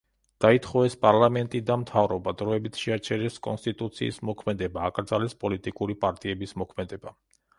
[0.43, 7.17] დაითხოვეს პარლამენტი და მთავრობა, დროებით შეაჩერეს კონსტიტუციის მოქმედება, აკრძალეს პოლიტიკური პარტიების მოქმედება.